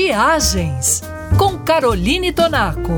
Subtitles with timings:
[0.00, 1.02] Viagens
[1.36, 2.92] com Caroline Tonaco.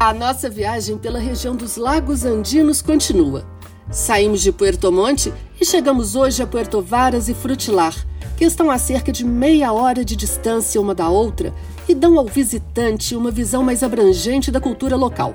[0.00, 3.44] A nossa viagem pela região dos Lagos Andinos continua.
[3.90, 5.30] Saímos de Puerto Monte
[5.60, 7.94] e chegamos hoje a Puerto Varas e Frutilar,
[8.38, 11.52] que estão a cerca de meia hora de distância uma da outra
[11.86, 15.34] e dão ao visitante uma visão mais abrangente da cultura local.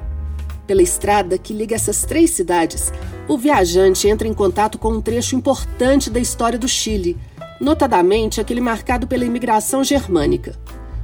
[0.70, 2.94] Pela estrada que liga essas três cidades,
[3.28, 7.18] o viajante entra em contato com um trecho importante da história do Chile,
[7.60, 10.56] notadamente aquele marcado pela imigração germânica.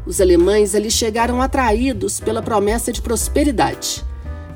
[0.06, 4.06] Os alemães ali chegaram atraídos pela promessa de prosperidade.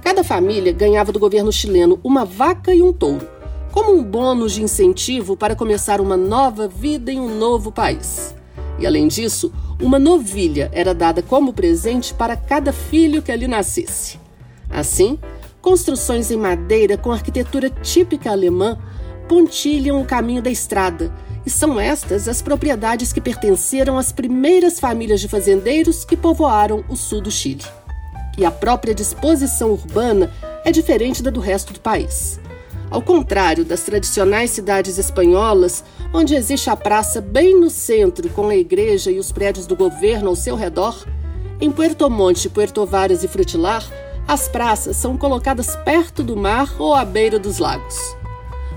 [0.03, 3.27] Cada família ganhava do governo chileno uma vaca e um touro,
[3.71, 8.35] como um bônus de incentivo para começar uma nova vida em um novo país.
[8.77, 9.51] E além disso,
[9.81, 14.28] uma novilha era dada como presente para cada filho que ali nascesse.
[14.69, 15.17] Assim,
[15.61, 18.77] construções em madeira com arquitetura típica alemã
[19.27, 21.13] pontilham o caminho da estrada,
[21.45, 26.95] e são estas as propriedades que pertenceram às primeiras famílias de fazendeiros que povoaram o
[26.95, 27.63] sul do Chile.
[28.37, 30.31] E a própria disposição urbana
[30.65, 32.39] é diferente da do resto do país.
[32.89, 38.55] Ao contrário das tradicionais cidades espanholas, onde existe a praça bem no centro, com a
[38.55, 41.05] igreja e os prédios do governo ao seu redor,
[41.61, 43.85] em Puerto Monte, Puerto Varas e Frutilar,
[44.29, 48.15] as praças são colocadas perto do mar ou à beira dos lagos.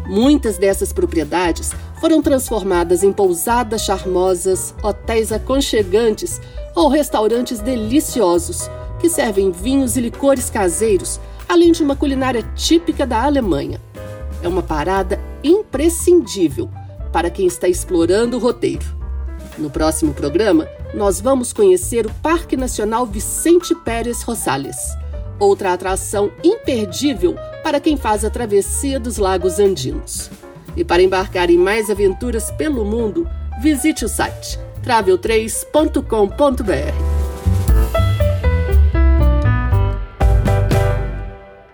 [0.06, 6.40] Muitas dessas propriedades foram transformadas em pousadas charmosas, hotéis aconchegantes
[6.74, 13.22] ou restaurantes deliciosos que servem vinhos e licores caseiros, além de uma culinária típica da
[13.22, 13.78] Alemanha.
[14.42, 16.70] É uma parada imprescindível
[17.12, 18.86] para quem está explorando o roteiro.
[19.58, 24.78] No próximo programa, nós vamos conhecer o Parque Nacional Vicente Pérez Rosales,
[25.42, 30.30] outra atração imperdível para quem faz a travessia dos Lagos Andinos.
[30.76, 33.28] E para embarcar em mais aventuras pelo mundo,
[33.60, 37.11] visite o site travel3.com.br.